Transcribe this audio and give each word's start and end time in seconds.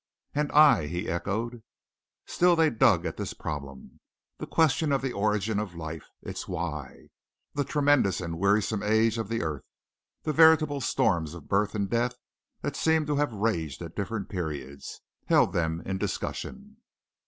"And 0.33 0.51
I," 0.51 0.87
he 0.87 1.07
echoed. 1.07 1.61
Still 2.25 2.55
they 2.55 2.71
dug 2.71 3.05
at 3.05 3.17
this 3.17 3.35
problem, 3.35 3.99
the 4.39 4.47
question 4.47 4.91
of 4.91 5.03
the 5.03 5.13
origin 5.13 5.59
of 5.59 5.75
life 5.75 6.07
its 6.23 6.47
why. 6.47 7.09
The 7.53 7.63
tremendous 7.63 8.19
and 8.19 8.39
wearisome 8.39 8.81
age 8.81 9.19
of 9.19 9.29
the 9.29 9.43
earth; 9.43 9.67
the 10.23 10.33
veritable 10.33 10.81
storms 10.81 11.35
of 11.35 11.47
birth 11.47 11.75
and 11.75 11.87
death 11.87 12.15
that 12.61 12.75
seemed 12.75 13.05
to 13.05 13.17
have 13.17 13.31
raged 13.31 13.79
at 13.83 13.95
different 13.95 14.27
periods, 14.27 15.01
held 15.27 15.53
them 15.53 15.83
in 15.85 15.99
discussion. 15.99 16.77